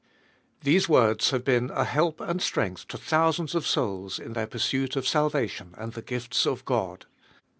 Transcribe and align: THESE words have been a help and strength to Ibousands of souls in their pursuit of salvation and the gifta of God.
THESE 0.61 0.89
words 0.89 1.29
have 1.29 1.43
been 1.45 1.69
a 1.69 1.83
help 1.83 2.19
and 2.21 2.41
strength 2.41 2.87
to 2.87 2.97
Ibousands 2.97 3.53
of 3.53 3.67
souls 3.67 4.17
in 4.17 4.33
their 4.33 4.47
pursuit 4.47 4.95
of 4.95 5.07
salvation 5.07 5.75
and 5.77 5.93
the 5.93 6.01
gifta 6.01 6.51
of 6.51 6.65
God. 6.65 7.05